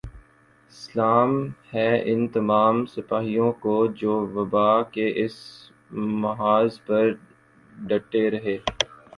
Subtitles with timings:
[0.71, 1.31] سلام
[1.73, 5.35] ہے ان تمام سپاہیوں کو جو وبا کے اس
[6.21, 7.11] محاذ پر
[7.71, 8.57] ڈٹے رہے